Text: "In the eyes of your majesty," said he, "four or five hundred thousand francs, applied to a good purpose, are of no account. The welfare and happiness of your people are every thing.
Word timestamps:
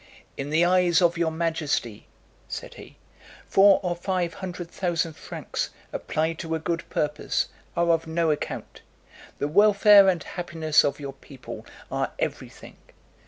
"In 0.35 0.49
the 0.49 0.65
eyes 0.65 0.99
of 0.99 1.15
your 1.15 1.29
majesty," 1.29 2.07
said 2.47 2.73
he, 2.73 2.97
"four 3.47 3.79
or 3.83 3.95
five 3.95 4.33
hundred 4.33 4.71
thousand 4.71 5.13
francs, 5.15 5.69
applied 5.93 6.39
to 6.39 6.55
a 6.55 6.59
good 6.59 6.89
purpose, 6.89 7.49
are 7.77 7.91
of 7.91 8.07
no 8.07 8.31
account. 8.31 8.81
The 9.37 9.47
welfare 9.47 10.09
and 10.09 10.23
happiness 10.23 10.83
of 10.83 10.99
your 10.99 11.13
people 11.13 11.67
are 11.91 12.13
every 12.17 12.49
thing. 12.49 12.77